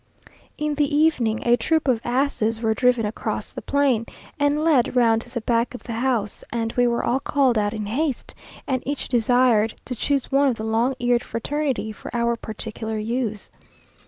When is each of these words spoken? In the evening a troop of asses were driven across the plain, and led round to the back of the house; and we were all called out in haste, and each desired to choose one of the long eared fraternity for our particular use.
In 0.57 0.73
the 0.73 0.95
evening 0.95 1.43
a 1.45 1.55
troop 1.55 1.87
of 1.87 2.01
asses 2.03 2.59
were 2.59 2.73
driven 2.73 3.05
across 3.05 3.53
the 3.53 3.61
plain, 3.61 4.07
and 4.39 4.63
led 4.63 4.95
round 4.95 5.21
to 5.21 5.29
the 5.29 5.41
back 5.41 5.75
of 5.75 5.83
the 5.83 5.93
house; 5.93 6.43
and 6.51 6.73
we 6.73 6.87
were 6.87 7.03
all 7.03 7.19
called 7.19 7.55
out 7.55 7.71
in 7.71 7.85
haste, 7.85 8.33
and 8.65 8.81
each 8.83 9.07
desired 9.09 9.75
to 9.85 9.93
choose 9.93 10.31
one 10.31 10.47
of 10.47 10.55
the 10.55 10.63
long 10.65 10.95
eared 10.97 11.23
fraternity 11.23 11.91
for 11.91 12.09
our 12.15 12.35
particular 12.35 12.97
use. 12.97 13.51